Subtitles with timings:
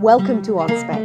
[0.00, 0.98] Welcome to On Spec,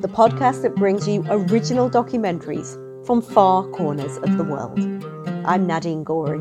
[0.00, 2.74] the podcast that brings you original documentaries
[3.06, 4.78] from far corners of the world.
[5.44, 6.40] I'm Nadine Gorey.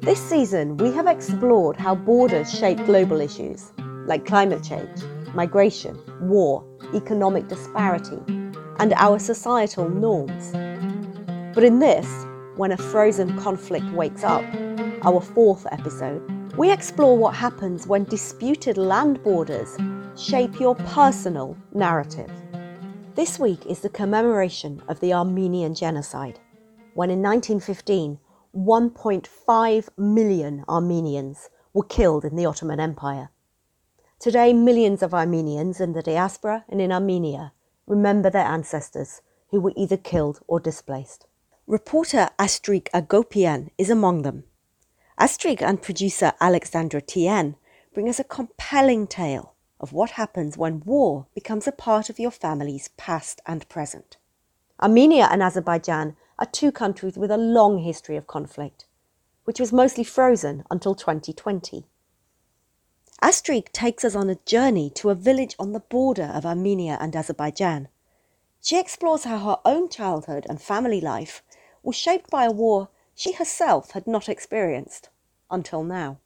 [0.00, 3.70] This season, we have explored how borders shape global issues
[4.06, 5.02] like climate change,
[5.34, 6.64] migration, war,
[6.94, 8.18] economic disparity,
[8.78, 10.52] and our societal norms.
[11.54, 12.08] But in this,
[12.56, 14.42] when a frozen conflict wakes up,
[15.02, 16.22] our fourth episode,
[16.56, 19.76] we explore what happens when disputed land borders
[20.16, 22.30] shape your personal narrative.
[23.14, 26.40] This week is the commemoration of the Armenian Genocide,
[26.94, 28.18] when in 1915,
[28.54, 33.30] 1.5 million Armenians were killed in the Ottoman Empire.
[34.18, 37.52] Today, millions of Armenians in the diaspora and in Armenia
[37.86, 41.26] remember their ancestors who were either killed or displaced.
[41.66, 44.44] Reporter Astrik Agopian is among them.
[45.20, 47.56] Astrik and producer Alexandra Tien
[47.92, 52.30] bring us a compelling tale of what happens when war becomes a part of your
[52.30, 54.16] family's past and present.
[54.80, 58.86] Armenia and Azerbaijan are two countries with a long history of conflict,
[59.44, 61.84] which was mostly frozen until 2020.
[63.22, 67.14] Astrik takes us on a journey to a village on the border of Armenia and
[67.14, 67.88] Azerbaijan.
[68.62, 71.42] She explores how her own childhood and family life
[71.82, 72.88] was shaped by a war
[73.20, 75.10] she herself had not experienced
[75.50, 76.18] until now.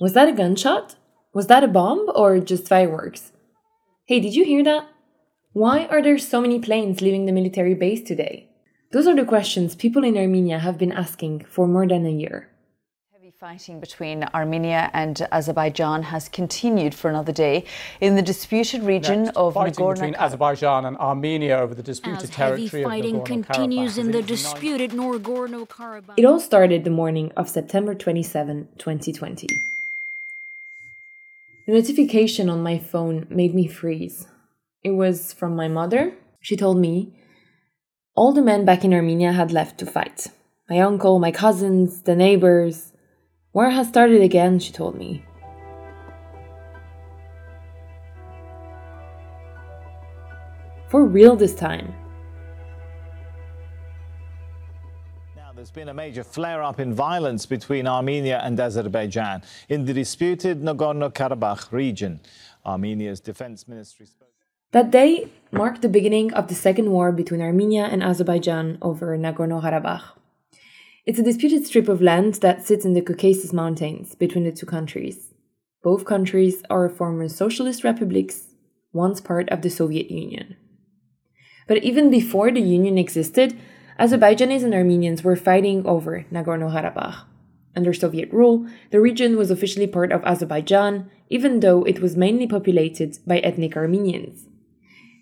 [0.00, 0.96] Was that a gunshot?
[1.34, 3.32] Was that a bomb or just fireworks?
[4.06, 4.88] Hey, did you hear that?
[5.52, 8.48] Why are there so many planes leaving the military base today?
[8.92, 12.51] Those are the questions people in Armenia have been asking for more than a year.
[13.22, 17.66] The fighting between Armenia and Azerbaijan has continued for another day
[18.00, 22.30] in the disputed region Next, of fighting Nagorno between Azerbaijan and Armenia over the disputed
[22.30, 26.14] As heavy fighting of continues in the disputed Nagorno-Karabakh.
[26.16, 29.46] It all started the morning of September 27, 2020.
[31.68, 34.26] The notification on my phone made me freeze.
[34.82, 36.14] It was from my mother.
[36.40, 37.14] She told me
[38.16, 40.26] all the men back in Armenia had left to fight.
[40.68, 42.91] My uncle, my cousins, the neighbors.
[43.54, 45.22] War has started again, she told me.
[50.88, 51.94] For real this time.
[55.36, 59.92] Now, there's been a major flare up in violence between Armenia and Azerbaijan in the
[59.92, 62.20] disputed Nagorno Karabakh region.
[62.64, 64.28] Armenia's defense ministry spoke.
[64.70, 69.62] That day marked the beginning of the second war between Armenia and Azerbaijan over Nagorno
[69.62, 70.21] Karabakh.
[71.04, 74.66] It's a disputed strip of land that sits in the Caucasus Mountains between the two
[74.66, 75.34] countries.
[75.82, 78.54] Both countries are former socialist republics,
[78.92, 80.54] once part of the Soviet Union.
[81.66, 83.58] But even before the Union existed,
[83.98, 87.24] Azerbaijanis and Armenians were fighting over Nagorno Karabakh.
[87.74, 92.46] Under Soviet rule, the region was officially part of Azerbaijan, even though it was mainly
[92.46, 94.46] populated by ethnic Armenians.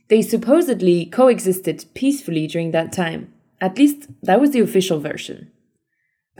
[0.08, 3.32] They supposedly coexisted peacefully during that time.
[3.62, 5.50] At least, that was the official version.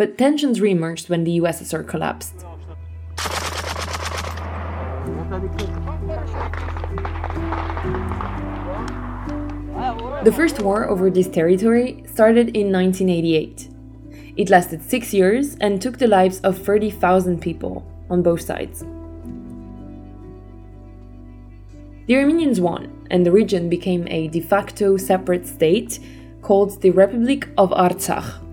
[0.00, 2.46] But tensions reemerged when the USSR collapsed.
[10.24, 13.68] The first war over this territory started in 1988.
[14.38, 18.80] It lasted six years and took the lives of 30,000 people on both sides.
[22.06, 25.98] The Armenians won, and the region became a de facto separate state
[26.40, 28.46] called the Republic of Artsakh.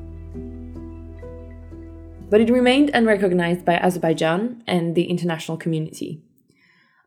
[2.29, 6.21] But it remained unrecognized by Azerbaijan and the international community.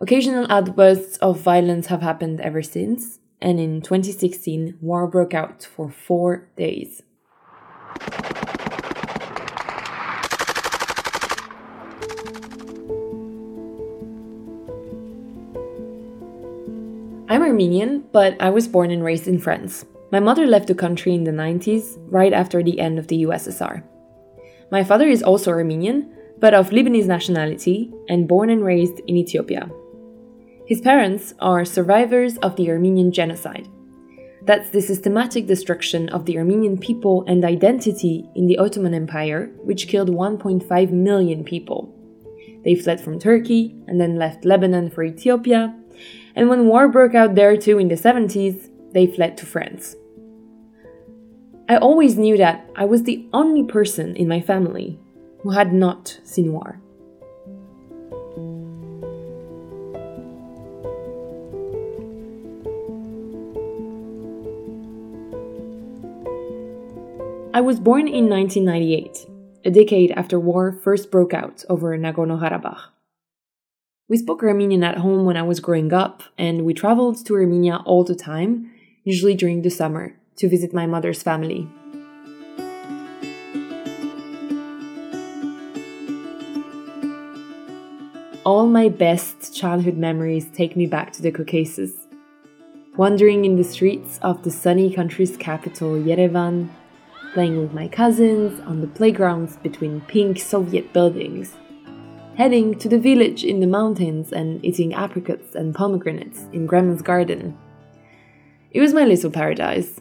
[0.00, 5.90] Occasional outbursts of violence have happened ever since, and in 2016, war broke out for
[5.90, 7.02] four days.
[17.28, 19.84] I'm Armenian, but I was born and raised in France.
[20.10, 23.82] My mother left the country in the 90s, right after the end of the USSR.
[24.70, 29.70] My father is also Armenian, but of Lebanese nationality and born and raised in Ethiopia.
[30.66, 33.68] His parents are survivors of the Armenian genocide.
[34.42, 39.88] That's the systematic destruction of the Armenian people and identity in the Ottoman Empire, which
[39.88, 41.94] killed 1.5 million people.
[42.64, 45.74] They fled from Turkey and then left Lebanon for Ethiopia,
[46.34, 49.96] and when war broke out there too in the 70s, they fled to France.
[51.70, 54.98] I always knew that I was the only person in my family
[55.42, 56.80] who had not seen war.
[67.54, 69.26] I was born in 1998,
[69.64, 72.80] a decade after war first broke out over Nagorno Karabakh.
[74.08, 77.76] We spoke Armenian at home when I was growing up, and we traveled to Armenia
[77.86, 78.72] all the time,
[79.04, 81.68] usually during the summer to visit my mother's family.
[88.42, 91.92] All my best childhood memories take me back to the Caucasus.
[92.96, 96.70] Wandering in the streets of the sunny country's capital, Yerevan,
[97.34, 101.54] playing with my cousins on the playgrounds between pink Soviet buildings,
[102.36, 107.58] heading to the village in the mountains and eating apricots and pomegranates in grandma's garden.
[108.70, 110.00] It was my little paradise.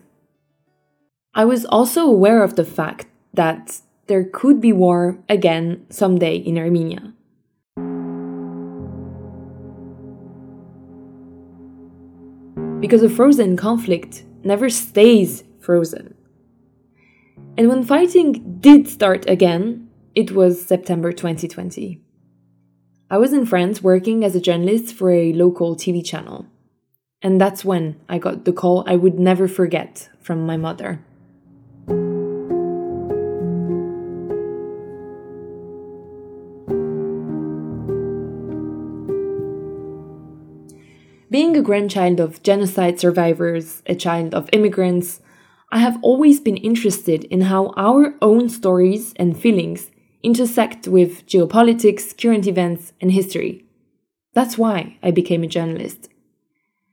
[1.36, 3.06] I was also aware of the fact
[3.36, 7.14] that there could be war again someday in Armenia.
[12.80, 16.16] Because a frozen conflict never stays frozen.
[17.58, 22.02] And when fighting did start again, it was September 2020.
[23.12, 26.48] I was in France working as a journalist for a local TV channel.
[27.22, 31.04] And that's when I got the call I would never forget from my mother.
[41.32, 45.22] Being a grandchild of genocide survivors, a child of immigrants,
[45.72, 49.92] I have always been interested in how our own stories and feelings
[50.24, 53.64] intersect with geopolitics, current events, and history.
[54.34, 56.10] That's why I became a journalist.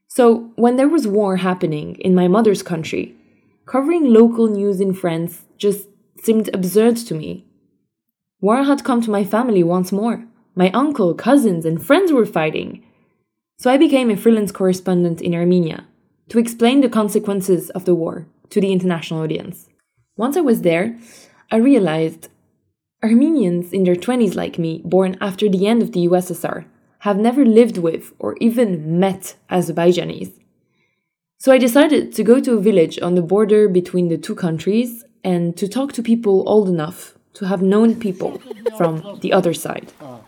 [0.07, 3.17] So, when there was war happening in my mother's country,
[3.65, 5.89] covering local news in France just
[6.23, 7.47] seemed absurd to me.
[8.41, 10.27] War had come to my family once more.
[10.55, 12.86] My uncle, cousins, and friends were fighting.
[13.59, 15.87] So I became a freelance correspondent in Armenia
[16.29, 19.69] to explain the consequences of the war to the international audience.
[20.17, 20.99] Once I was there,
[21.51, 22.29] I realized
[23.03, 26.67] Armenians in their 20s, like me, born after the end of the USSR,
[27.01, 30.33] have never lived with or even met Azerbaijanis.
[31.39, 35.05] So I decided to go to a village on the border between the two countries
[35.23, 38.41] and to talk to people old enough to have known people
[38.77, 39.93] from the other side.
[40.01, 40.21] Ah.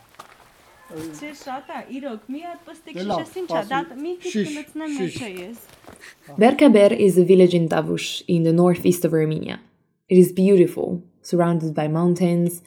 [6.38, 9.60] Berkaber is a village in Tavush in the northeast of Armenia.
[10.08, 12.62] It is beautiful, surrounded by mountains,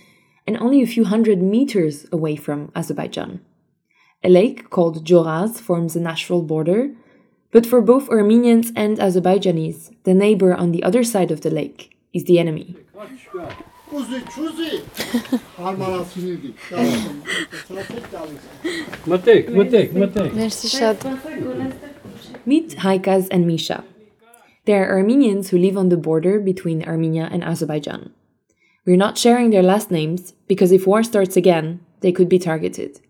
[0.45, 3.39] and only a few hundred meters away from Azerbaijan.
[4.23, 6.91] A lake called Joraz forms a natural border,
[7.51, 11.97] but for both Armenians and Azerbaijanis, the neighbor on the other side of the lake
[12.13, 12.75] is the enemy.
[22.45, 23.83] Meet Haikaz and Misha.
[24.65, 28.13] They are Armenians who live on the border between Armenia and Azerbaijan.
[28.85, 33.01] We're not sharing their last names because if war starts again, they could be targeted.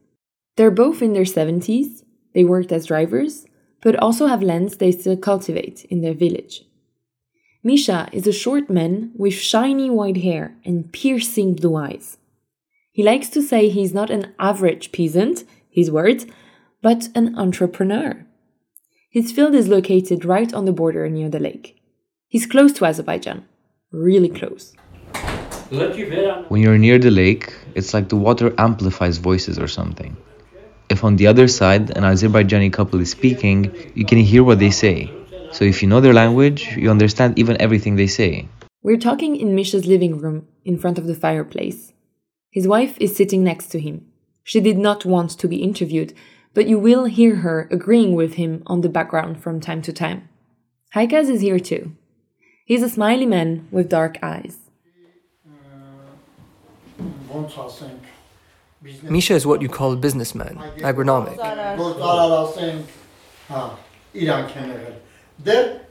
[0.55, 3.45] They're both in their 70s, they worked as drivers,
[3.81, 6.63] but also have lands they still cultivate in their village.
[7.63, 12.17] Misha is a short man with shiny white hair and piercing blue eyes.
[12.91, 16.25] He likes to say he's not an average peasant, his words,
[16.81, 18.25] but an entrepreneur.
[19.11, 21.79] His field is located right on the border near the lake.
[22.27, 23.45] He's close to Azerbaijan,
[23.91, 24.73] really close.
[26.49, 30.17] When you're near the lake, it's like the water amplifies voices or something.
[30.89, 34.71] If on the other side an Azerbaijani couple is speaking, you can hear what they
[34.71, 35.11] say.
[35.51, 38.47] So if you know their language, you understand even everything they say.
[38.83, 41.93] We're talking in Misha's living room, in front of the fireplace.
[42.51, 44.05] His wife is sitting next to him.
[44.43, 46.13] She did not want to be interviewed,
[46.53, 50.29] but you will hear her agreeing with him on the background from time to time.
[50.95, 51.95] Haikaz is here too.
[52.65, 54.57] He's a smiley man with dark eyes.
[59.03, 61.37] Misha is what you call a businessman, agronomic.
[65.43, 65.87] At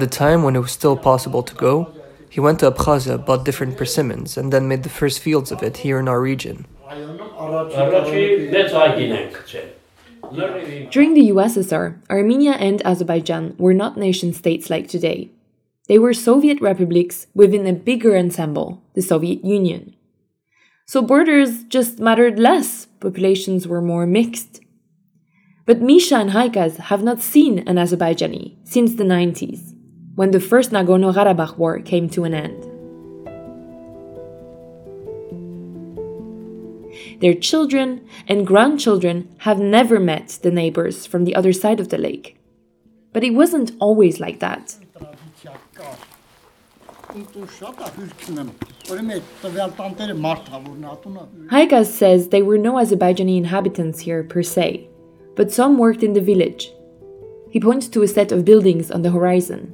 [0.00, 1.94] the time when it was still possible to go,
[2.28, 5.78] he went to Abkhazia, bought different persimmons, and then made the first fields of it
[5.78, 6.66] here in our region.
[10.90, 15.30] During the USSR, Armenia and Azerbaijan were not nation states like today.
[15.86, 19.94] They were Soviet republics within a bigger ensemble, the Soviet Union.
[20.86, 24.60] So borders just mattered less, populations were more mixed.
[25.66, 29.74] But Misha and Haikaz have not seen an Azerbaijani since the 90s,
[30.14, 32.64] when the first Nagorno Karabakh war came to an end.
[37.20, 41.96] Their children and grandchildren have never met the neighbors from the other side of the
[41.96, 42.36] lake.
[43.14, 44.76] But it wasn't always like that.
[51.48, 54.88] Haikaz says there were no Azerbaijani inhabitants here per se,
[55.36, 56.72] but some worked in the village.
[57.50, 59.72] He points to a set of buildings on the horizon.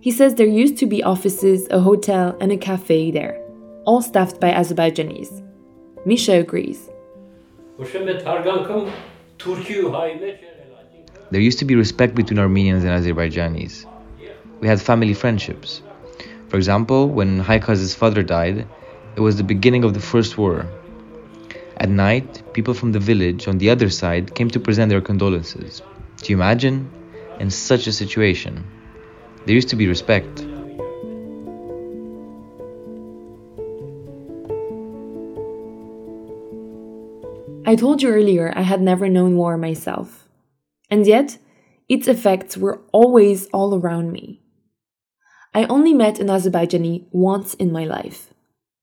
[0.00, 3.40] He says there used to be offices, a hotel, and a cafe there,
[3.84, 5.42] all staffed by Azerbaijanis.
[6.06, 6.88] Misha agrees.
[11.30, 13.84] There used to be respect between Armenians and Azerbaijanis.
[14.60, 15.82] We had family friendships.
[16.48, 18.66] For example, when Haikaz's father died,
[19.16, 20.66] it was the beginning of the First War.
[21.80, 25.80] At night, people from the village on the other side came to present their condolences.
[26.16, 26.90] Do you imagine?
[27.38, 28.66] In such a situation,
[29.46, 30.44] there used to be respect.
[37.64, 40.28] I told you earlier I had never known war myself.
[40.90, 41.38] And yet,
[41.88, 44.42] its effects were always all around me.
[45.54, 48.34] I only met an Azerbaijani once in my life.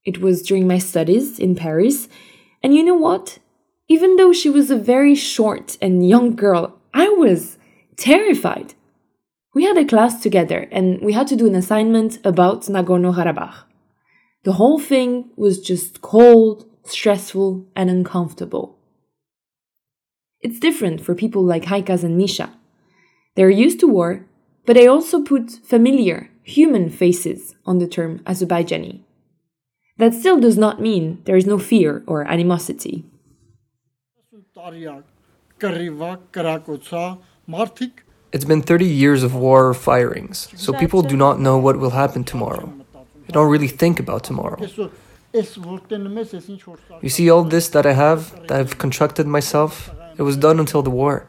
[0.06, 2.08] It was during my studies in Paris,
[2.66, 3.38] and you know what?
[3.88, 7.60] Even though she was a very short and young girl, I was
[7.96, 8.74] terrified.
[9.54, 13.66] We had a class together and we had to do an assignment about Nagorno Karabakh.
[14.46, 18.80] The whole thing was just cold, stressful, and uncomfortable.
[20.42, 22.52] It's different for people like Haikaz and Misha.
[23.36, 24.26] They're used to war,
[24.66, 29.05] but they also put familiar, human faces on the term Azerbaijani.
[29.98, 33.06] That still does not mean there is no fear or animosity.
[38.34, 41.92] It's been 30 years of war or firings, so people do not know what will
[41.92, 42.74] happen tomorrow.
[43.26, 44.60] They don't really think about tomorrow.
[47.02, 50.82] You see, all this that I have, that I've constructed myself, it was done until
[50.82, 51.28] the war.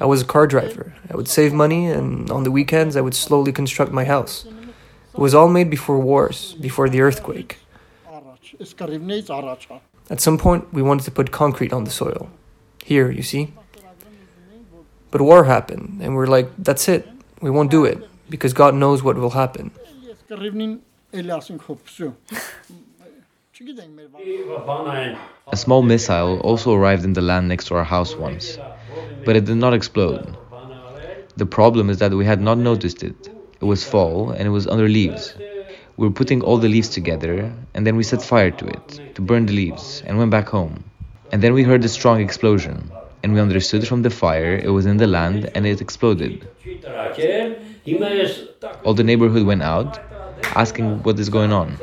[0.00, 0.94] I was a car driver.
[1.10, 4.44] I would save money, and on the weekends, I would slowly construct my house.
[5.14, 7.58] It was all made before wars, before the earthquake.
[10.10, 12.30] At some point, we wanted to put concrete on the soil.
[12.84, 13.52] Here, you see?
[15.10, 17.08] But war happened, and we're like, that's it.
[17.40, 19.70] We won't do it, because God knows what will happen.
[25.52, 28.58] A small missile also arrived in the land next to our house once,
[29.24, 30.36] but it did not explode.
[31.36, 33.28] The problem is that we had not noticed it.
[33.60, 35.34] It was fall and it was under leaves.
[35.96, 39.22] We were putting all the leaves together and then we set fire to it to
[39.22, 40.84] burn the leaves and went back home.
[41.32, 42.90] And then we heard a strong explosion
[43.22, 46.48] and we understood from the fire it was in the land and it exploded.
[48.84, 49.98] All the neighborhood went out
[50.56, 51.78] asking what is going on.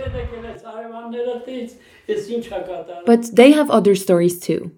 [3.05, 4.71] But they have other stories too.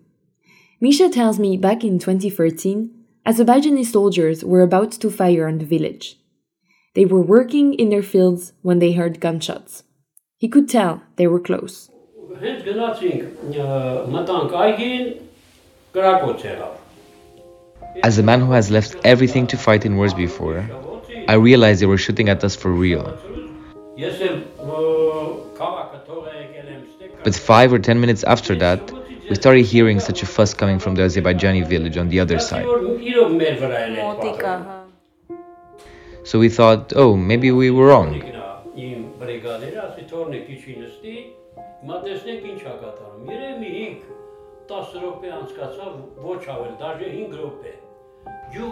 [0.82, 2.90] Misha tells me back in 2013,
[3.28, 6.18] Azerbaijani soldiers were about to fire on the village.
[6.96, 9.84] They were working in their fields when they heard gunshots.
[10.38, 11.90] He could tell they were close.
[18.02, 20.64] As a man who has left everything to fight in wars before,
[21.28, 23.04] I realized they were shooting at us for real.
[27.26, 28.80] But five or ten minutes after that,
[29.30, 32.66] we started hearing such a fuss coming from the Azerbaijani village on the other side.
[36.24, 38.22] So we thought, oh, maybe we were wrong.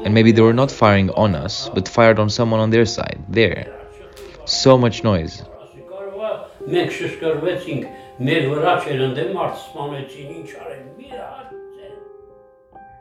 [0.05, 3.23] And maybe they were not firing on us, but fired on someone on their side,
[3.29, 3.73] there.
[4.45, 5.43] So much noise.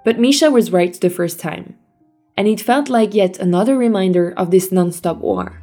[0.04, 1.74] But Misha was right the first time,
[2.36, 5.62] and it felt like yet another reminder of this non stop war.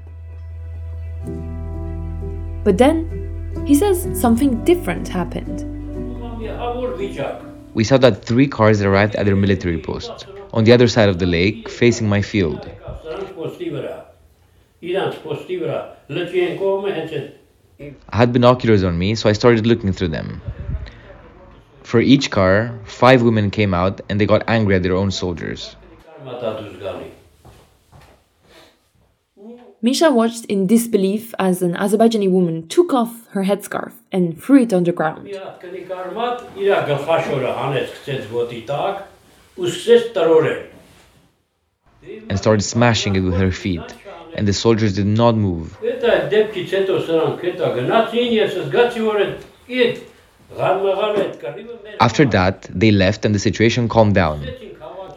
[2.63, 5.62] But then, he says something different happened.
[7.75, 11.19] We saw that three cars arrived at their military post, on the other side of
[11.19, 12.69] the lake, facing my field.
[18.09, 20.41] I had binoculars on me, so I started looking through them.
[21.83, 25.75] For each car, five women came out and they got angry at their own soldiers.
[29.81, 34.71] Misha watched in disbelief as an Azerbaijani woman took off her headscarf and threw it
[34.71, 35.27] on the ground.
[42.29, 43.81] And started smashing it with her feet,
[44.35, 45.77] and the soldiers did not move.
[51.99, 54.47] After that, they left and the situation calmed down.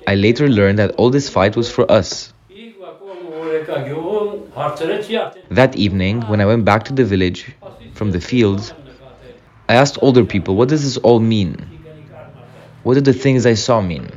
[0.06, 2.32] I later learned that all this fight was for us.
[5.50, 7.52] That evening, when I went back to the village
[7.94, 8.72] from the fields,
[9.68, 11.56] I asked older people, what does this all mean?
[12.84, 14.10] What do the things I saw mean?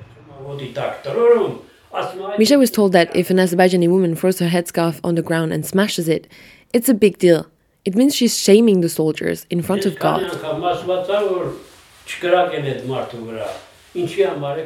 [2.37, 5.65] Misha was told that if an Azerbaijani woman throws her headscarf on the ground and
[5.65, 6.27] smashes it,
[6.73, 7.47] it's a big deal.
[7.85, 10.21] It means she's shaming the soldiers in front of God.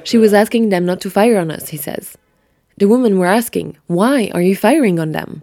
[0.03, 2.17] She was asking them not to fire on us, he says.
[2.77, 5.41] The women were asking, Why are you firing on them?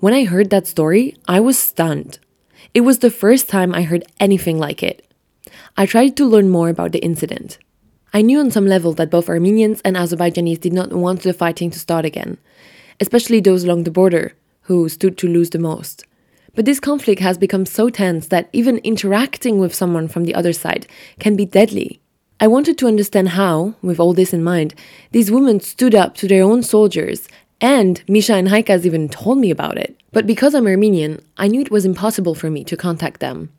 [0.00, 2.20] When I heard that story, I was stunned.
[2.72, 5.06] It was the first time I heard anything like it.
[5.76, 7.58] I tried to learn more about the incident.
[8.14, 11.70] I knew on some level that both Armenians and Azerbaijanis did not want the fighting
[11.72, 12.38] to start again,
[12.98, 16.06] especially those along the border, who stood to lose the most.
[16.54, 20.54] But this conflict has become so tense that even interacting with someone from the other
[20.54, 20.86] side
[21.18, 22.00] can be deadly.
[22.42, 24.74] I wanted to understand how, with all this in mind,
[25.10, 27.28] these women stood up to their own soldiers
[27.60, 29.96] and Misha and Haikaz even told me about it.
[30.12, 33.50] But because I'm Armenian, I knew it was impossible for me to contact them.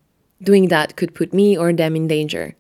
[0.41, 2.55] Doing that could put me or them in danger.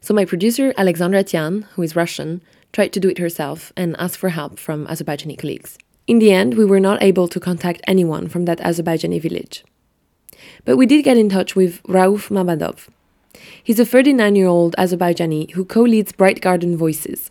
[0.00, 4.18] So my producer, Alexandra Tian, who is Russian, tried to do it herself and asked
[4.18, 5.78] for help from Azerbaijani colleagues.
[6.06, 9.64] In the end, we were not able to contact anyone from that Azerbaijani village.
[10.64, 12.88] But we did get in touch with Rauf Mammadov.
[13.62, 17.30] He's a 39 year old Azerbaijani who co leads Bright Garden Voices,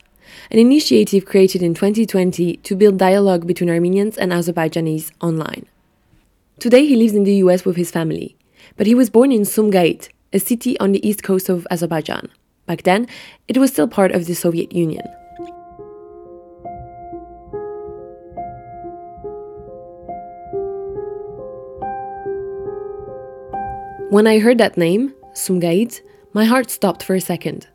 [0.52, 5.66] an initiative created in 2020 to build dialogue between Armenians and Azerbaijanis online.
[6.60, 8.36] Today he lives in the US with his family,
[8.78, 12.30] but he was born in Sumgait, a city on the east coast of Azerbaijan.
[12.66, 13.08] Back then,
[13.48, 15.06] it was still part of the Soviet Union.
[24.10, 26.02] When I heard that name, Sumgait,
[26.34, 27.67] my heart stopped for a second.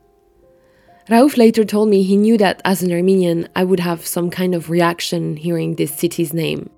[1.08, 4.54] Rauf later told me he knew that as an Armenian, I would have some kind
[4.54, 6.68] of reaction hearing this city's name.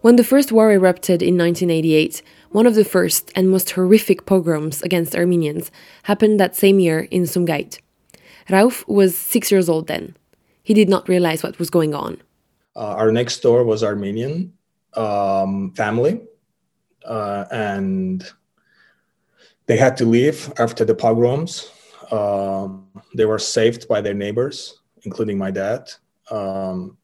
[0.00, 4.80] When the first war erupted in 1988, one of the first and most horrific pogroms
[4.82, 5.72] against Armenians
[6.04, 7.80] happened that same year in Sumgait.
[8.48, 10.16] Rauf was six years old then.
[10.62, 12.22] He did not realize what was going on.
[12.76, 14.52] Uh, our next door was Armenian
[14.94, 16.20] um, family,
[17.04, 18.24] uh, and
[19.68, 21.70] they had to leave after the pogroms.
[22.10, 25.90] Um, they were saved by their neighbors, including my dad.
[26.30, 26.96] Um,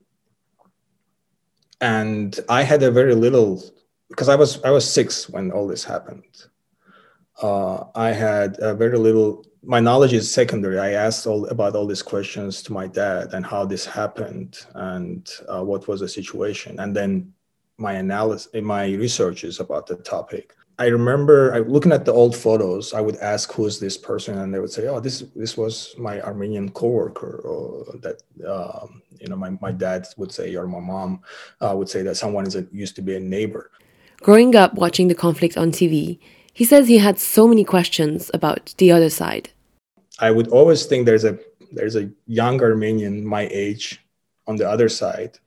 [1.80, 3.62] and I had a very little
[4.08, 6.24] because I was I was six when all this happened.
[7.42, 9.44] Uh, I had a very little.
[9.62, 10.78] My knowledge is secondary.
[10.78, 15.28] I asked all about all these questions to my dad and how this happened and
[15.48, 17.32] uh, what was the situation, and then
[17.76, 20.54] my analysis, my researches about the topic.
[20.78, 22.94] I remember I, looking at the old photos.
[22.94, 25.94] I would ask, "Who is this person?" and they would say, "Oh, this this was
[25.98, 30.80] my Armenian coworker." Or that um, you know, my, my dad would say, or my
[30.80, 31.20] mom
[31.60, 33.70] uh, would say that someone is a, used to be a neighbor.
[34.20, 36.18] Growing up watching the conflict on TV,
[36.52, 39.50] he says he had so many questions about the other side.
[40.18, 41.38] I would always think there's a
[41.72, 44.00] there's a young Armenian my age
[44.46, 45.38] on the other side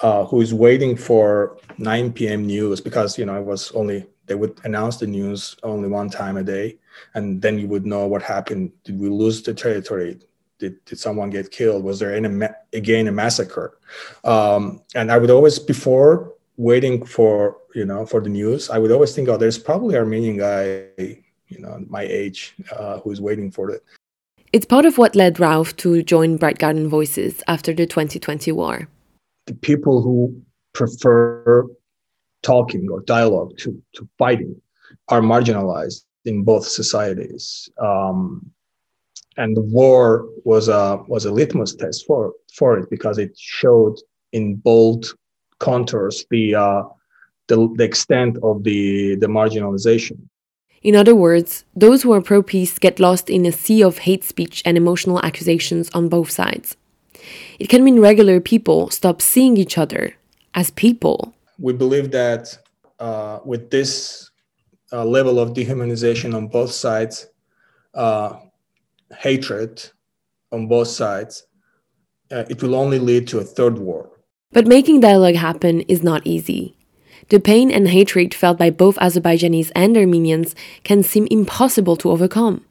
[0.00, 2.46] uh, who is waiting for 9 p.m.
[2.46, 6.36] news because you know I was only they would announce the news only one time
[6.36, 6.78] a day
[7.14, 8.72] and then you would know what happened.
[8.84, 10.18] Did we lose the territory?
[10.58, 11.84] Did, did someone get killed?
[11.84, 13.78] Was there any again a massacre?
[14.24, 18.90] Um, and i would always before waiting for you know for the news i would
[18.90, 20.86] always think oh there's probably armenian guy
[21.48, 23.84] you know my age uh, who's waiting for it.
[24.52, 28.88] It's part of what led Rauf to join bright garden voices after the 2020 war.
[29.46, 30.40] The people who
[30.72, 31.66] prefer
[32.46, 34.54] talking or dialogue to, to fighting
[35.08, 37.68] are marginalized in both societies.
[37.80, 38.50] Um,
[39.36, 43.96] and the war was a was a litmus test for for it because it showed
[44.32, 45.02] in bold
[45.58, 46.82] contours the uh,
[47.48, 50.18] the, the extent of the the marginalization.
[50.82, 54.24] In other words, those who are pro peace get lost in a sea of hate
[54.24, 56.76] speech and emotional accusations on both sides.
[57.58, 60.14] It can mean regular people stop seeing each other
[60.54, 62.56] as people we believe that
[62.98, 64.30] uh, with this
[64.92, 67.28] uh, level of dehumanization on both sides,
[67.94, 68.36] uh,
[69.18, 69.82] hatred
[70.52, 71.46] on both sides,
[72.30, 74.10] uh, it will only lead to a third war.
[74.52, 76.76] But making dialogue happen is not easy.
[77.28, 82.64] The pain and hatred felt by both Azerbaijanis and Armenians can seem impossible to overcome.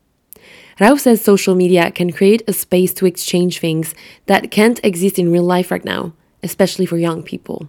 [0.80, 3.96] Rauf says social media can create a space to exchange things
[4.26, 7.68] that can't exist in real life right now, especially for young people.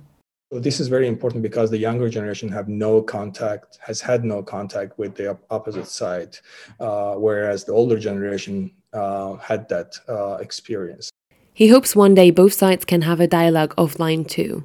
[0.51, 4.99] This is very important because the younger generation have no contact, has had no contact
[4.99, 6.39] with the opposite side,
[6.79, 11.11] uh, whereas the older generation uh, had that uh, experience.
[11.53, 14.65] He hopes one day both sides can have a dialogue offline too.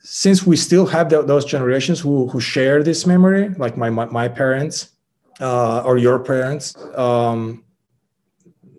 [0.00, 4.28] Since we still have those generations who, who share this memory, like my, my, my
[4.28, 4.90] parents
[5.40, 7.64] uh, or your parents, um,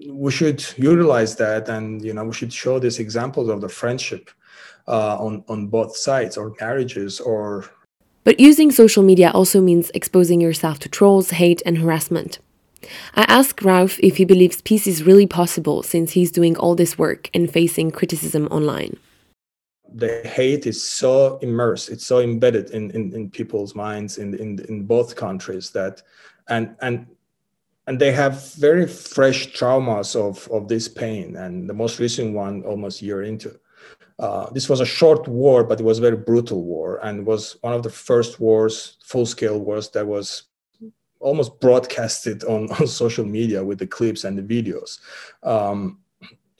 [0.08, 4.30] we should utilize that and you know we should show these examples of the friendship
[4.88, 7.66] uh, on on both sides or marriages or
[8.24, 12.40] but using social media also means exposing yourself to trolls hate and harassment.
[13.16, 16.98] I asked Rauf if he believes peace is really possible since he's doing all this
[16.98, 18.98] work and facing criticism online.
[19.94, 24.60] The hate is so immersed it's so embedded in, in, in people's minds in, in,
[24.68, 26.02] in both countries that
[26.50, 27.08] and and
[27.88, 32.64] and they have very fresh traumas of, of this pain and the most recent one
[32.64, 33.60] almost a year into
[34.18, 37.58] uh, this was a short war, but it was a very brutal war and was
[37.62, 40.44] one of the first wars, full scale wars that was
[41.20, 45.00] almost broadcasted on, on social media with the clips and the videos.
[45.44, 46.00] Um,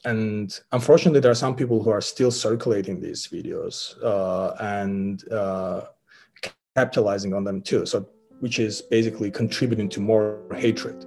[0.04, 5.86] and unfortunately, there are some people who are still circulating these videos uh, and uh,
[6.76, 7.86] capitalizing on them too.
[7.86, 8.08] So,
[8.40, 11.06] which is basically contributing to more hatred.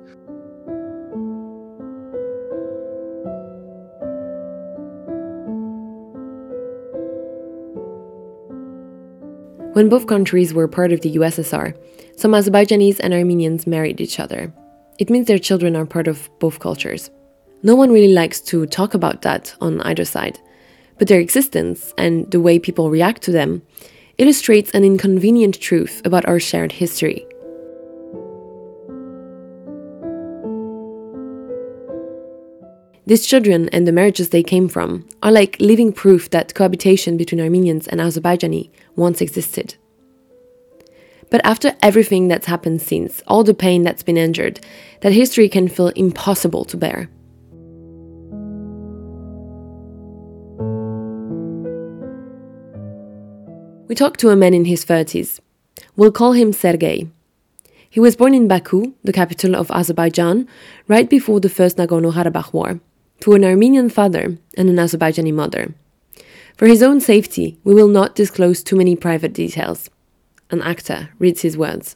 [9.78, 11.72] When both countries were part of the USSR,
[12.16, 14.52] some Azerbaijanis and Armenians married each other.
[14.98, 17.12] It means their children are part of both cultures.
[17.62, 20.40] No one really likes to talk about that on either side,
[20.98, 23.62] but their existence and the way people react to them
[24.18, 27.24] illustrates an inconvenient truth about our shared history.
[33.06, 37.40] These children and the marriages they came from are like living proof that cohabitation between
[37.40, 39.76] Armenians and Azerbaijani once existed.
[41.30, 44.61] But after everything that's happened since, all the pain that's been endured,
[45.02, 47.08] that history can feel impossible to bear.
[53.88, 55.40] We talked to a man in his 30s.
[55.96, 57.08] We'll call him Sergei.
[57.90, 60.46] He was born in Baku, the capital of Azerbaijan,
[60.88, 62.80] right before the First Nagorno Karabakh War
[63.20, 65.74] to an Armenian father and an Azerbaijani mother.
[66.59, 69.88] For his own safety, we will not disclose too many private details.
[70.51, 71.94] An actor reads his words.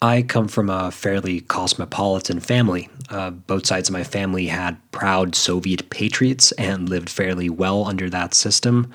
[0.00, 2.88] I come from a fairly cosmopolitan family.
[3.10, 8.08] Uh, both sides of my family had proud Soviet patriots and lived fairly well under
[8.10, 8.92] that system.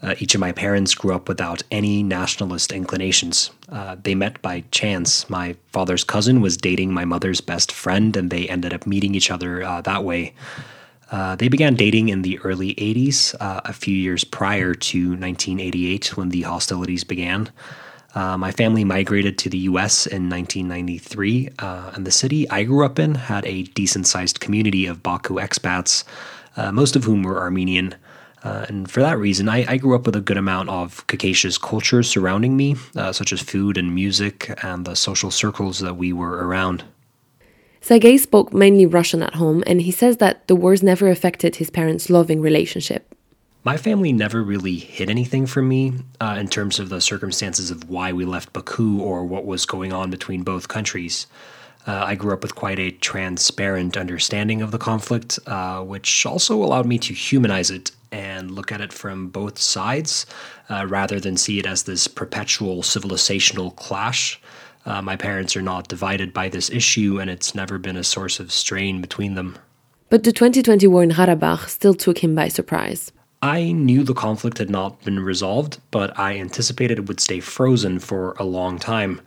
[0.00, 3.50] Uh, each of my parents grew up without any nationalist inclinations.
[3.68, 5.28] Uh, they met by chance.
[5.28, 9.30] My father's cousin was dating my mother's best friend, and they ended up meeting each
[9.30, 10.32] other uh, that way.
[11.10, 16.16] Uh, they began dating in the early 80s, uh, a few years prior to 1988
[16.16, 17.50] when the hostilities began.
[18.14, 22.84] Uh, my family migrated to the US in 1993, uh, and the city I grew
[22.84, 26.04] up in had a decent sized community of Baku expats,
[26.56, 27.94] uh, most of whom were Armenian.
[28.42, 32.02] And for that reason, I, I, grew up with a good amount of Caucasus culture
[32.02, 32.76] surrounding me,
[33.12, 36.84] such as food and music and the social circles that we were around.
[37.84, 41.68] Sergei spoke mainly Russian at home, and he says that the wars never affected his
[41.68, 43.14] parents' loving relationship.
[43.62, 47.90] My family never really hid anything from me uh, in terms of the circumstances of
[47.90, 51.26] why we left Baku or what was going on between both countries.
[51.86, 56.64] Uh, I grew up with quite a transparent understanding of the conflict, uh, which also
[56.64, 60.24] allowed me to humanize it and look at it from both sides
[60.70, 64.40] uh, rather than see it as this perpetual civilizational clash.
[64.86, 68.38] Uh, my parents are not divided by this issue, and it's never been a source
[68.38, 69.56] of strain between them.
[70.10, 73.10] But the 2020 war in Karabakh still took him by surprise.
[73.42, 77.98] I knew the conflict had not been resolved, but I anticipated it would stay frozen
[77.98, 79.20] for a long time.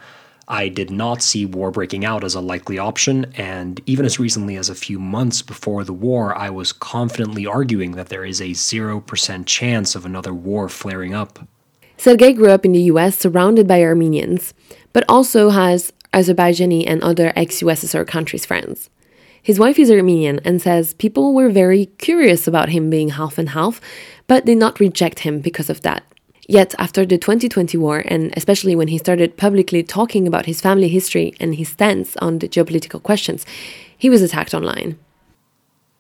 [0.47, 4.55] I did not see war breaking out as a likely option, and even as recently
[4.55, 8.51] as a few months before the war, I was confidently arguing that there is a
[8.51, 11.39] 0% chance of another war flaring up.
[11.97, 14.53] Sergei grew up in the US surrounded by Armenians,
[14.93, 18.89] but also has Azerbaijani and other ex USSR countries friends.
[19.41, 23.49] His wife is Armenian and says people were very curious about him being half and
[23.49, 23.81] half,
[24.27, 26.03] but did not reject him because of that.
[26.49, 30.87] Yet, after the 2020 war, and especially when he started publicly talking about his family
[30.87, 33.45] history and his stance on the geopolitical questions,
[33.97, 34.97] he was attacked online.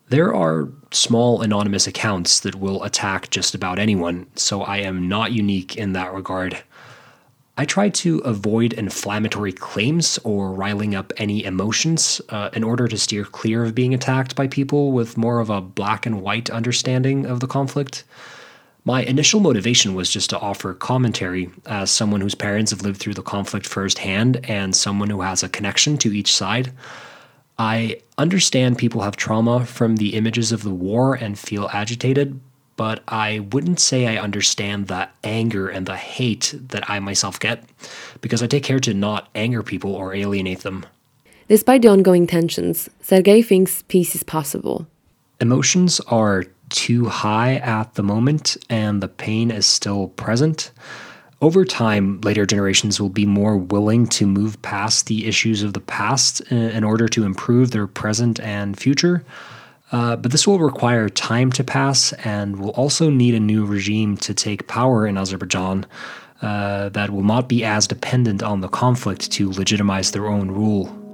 [0.09, 5.33] There are small anonymous accounts that will attack just about anyone, so I am not
[5.33, 6.63] unique in that regard.
[7.57, 12.97] I try to avoid inflammatory claims or riling up any emotions uh, in order to
[12.97, 17.25] steer clear of being attacked by people with more of a black and white understanding
[17.25, 18.05] of the conflict.
[18.85, 23.15] My initial motivation was just to offer commentary as someone whose parents have lived through
[23.15, 26.71] the conflict firsthand and someone who has a connection to each side.
[27.59, 32.39] I understand people have trauma from the images of the war and feel agitated,
[32.75, 37.63] but I wouldn't say I understand the anger and the hate that I myself get,
[38.21, 40.85] because I take care to not anger people or alienate them.
[41.47, 44.85] Despite the ongoing tensions, Sergei thinks peace is possible.
[45.39, 50.71] Emotions are too high at the moment and the pain is still present.
[51.39, 55.79] Over time, later generations will be more willing to move past the issues of the
[55.79, 59.23] past in order to improve their present and future.
[59.91, 64.17] Uh, but this will require time to pass and will also need a new regime
[64.17, 65.85] to take power in Azerbaijan
[66.41, 71.06] uh, that will not be as dependent on the conflict to legitimize their own rule.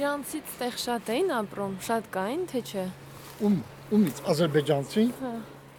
[0.00, 2.84] շատ էին ապրում, շատ կային, թե չէ։
[3.44, 3.56] Ում
[3.92, 4.20] ումից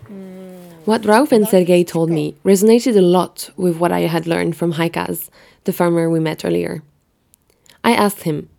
[0.09, 0.85] mm.
[0.85, 4.73] What Rauf and Sergei told me resonated a lot with what I had learned from
[4.73, 5.29] Haikaz,
[5.63, 6.83] the farmer we met earlier.
[7.83, 8.49] I asked him,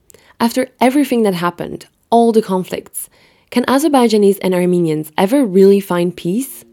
[0.41, 3.09] after everything that happened, all the conflicts,
[3.51, 6.65] can Azerbaijanis and Armenians ever really find peace?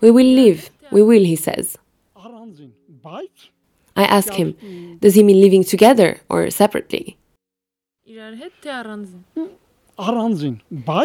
[0.00, 0.70] We will live.
[0.92, 1.76] We will, he says.
[3.96, 7.16] I ask him, does he mean living together or separately?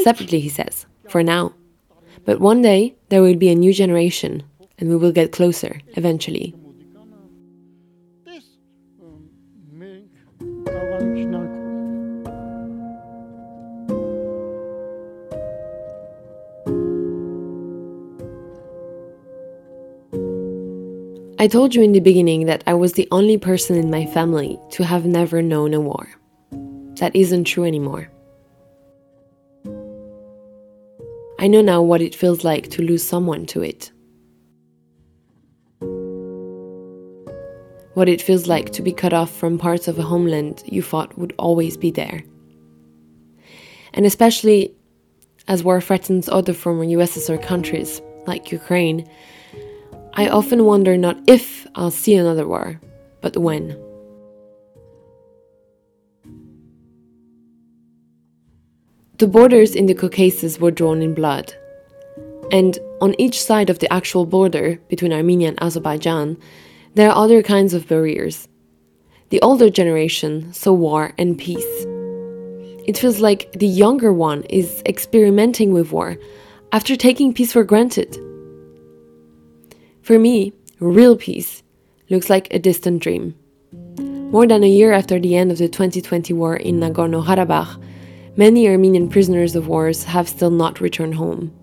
[0.04, 1.54] Separately, he says, for now.
[2.26, 4.44] But one day there will be a new generation,
[4.78, 6.54] and we will get closer, eventually.
[21.42, 24.60] I told you in the beginning that I was the only person in my family
[24.74, 26.08] to have never known a war.
[27.00, 28.12] That isn't true anymore.
[31.40, 33.92] I know now what it feels like to lose someone to it.
[37.96, 41.18] What it feels like to be cut off from parts of a homeland you thought
[41.18, 42.24] would always be there.
[43.96, 44.76] And especially
[45.48, 49.10] as war threatens other former USSR countries, like Ukraine,
[50.14, 52.80] I often wonder not if I'll see another war,
[53.22, 53.78] but when.
[59.18, 61.54] The borders in the Caucasus were drawn in blood.
[62.52, 66.38] And on each side of the actual border between Armenia and Azerbaijan,
[66.96, 68.50] there are other kinds of barriers.
[69.30, 71.86] The older generation saw war and peace.
[72.86, 76.18] It feels like the younger one is experimenting with war
[76.74, 78.18] after taking peace for granted.
[80.02, 81.62] For me, real peace
[82.10, 83.36] looks like a distant dream.
[84.32, 87.80] More than a year after the end of the 2020 war in Nagorno Karabakh,
[88.36, 91.54] many Armenian prisoners of wars have still not returned home.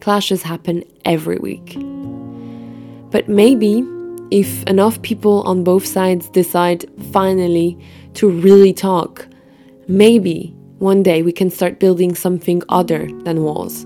[0.00, 1.76] Clashes happen every week.
[3.10, 3.82] But maybe,
[4.30, 7.78] if enough people on both sides decide finally
[8.14, 9.26] to really talk,
[9.88, 13.84] maybe one day we can start building something other than walls.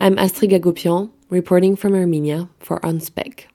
[0.00, 3.48] I'm Astrik Agopian, reporting from Armenia for On Spec.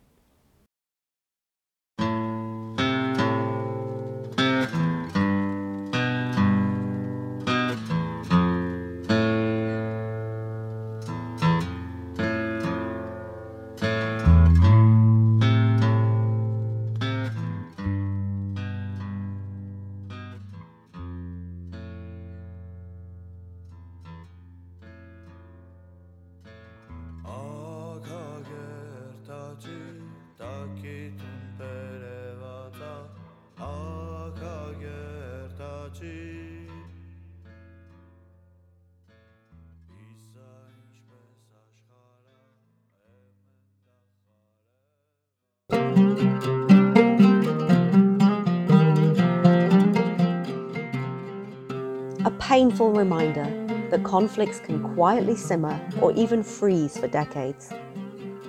[52.64, 53.44] Painful reminder
[53.92, 57.74] that conflicts can quietly simmer or even freeze for decades.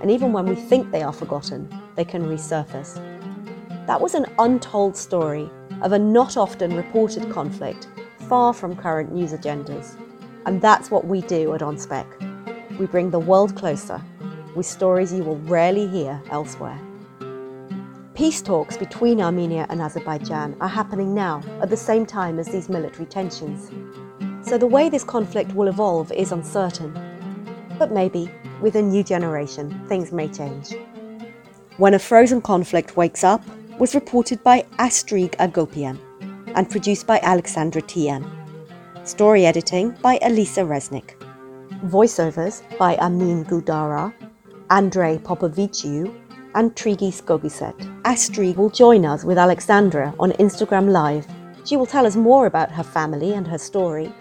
[0.00, 2.94] And even when we think they are forgotten, they can resurface.
[3.88, 5.50] That was an untold story
[5.83, 7.88] of a not often reported conflict,
[8.29, 9.96] far from current news agendas.
[10.46, 12.79] And that's what we do at OnSpec.
[12.79, 14.00] We bring the world closer
[14.55, 16.81] with stories you will rarely hear elsewhere.
[18.14, 22.68] Peace talks between Armenia and Azerbaijan are happening now at the same time as these
[22.68, 23.72] military tensions.
[24.48, 26.92] So the way this conflict will evolve is uncertain.
[27.77, 30.77] But maybe, with a new generation, things may change.
[31.79, 33.42] When a frozen conflict wakes up
[33.81, 35.98] was reported by Astrik Agopian
[36.55, 38.24] and produced by Alexandra Tian.
[39.03, 41.16] Story editing by Elisa Resnick.
[41.87, 44.14] Voiceovers by Amin Gudara,
[44.70, 46.14] Andrei Popoviciu,
[46.55, 47.75] and Trigi Skogiset.
[48.03, 51.27] Astrik will join us with Alexandra on Instagram Live.
[51.64, 54.12] She will tell us more about her family and her story,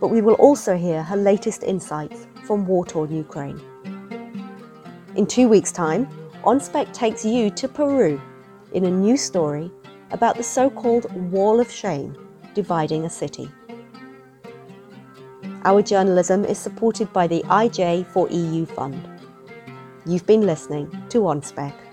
[0.00, 3.60] but we will also hear her latest insights from war torn Ukraine.
[5.16, 6.08] In two weeks' time,
[6.44, 8.20] On Spec takes you to Peru
[8.72, 9.70] in a new story
[10.12, 12.16] about the so called Wall of Shame
[12.54, 13.50] dividing a city.
[15.64, 19.17] Our journalism is supported by the IJ4EU Fund.
[20.08, 21.87] You've been listening to On Spec.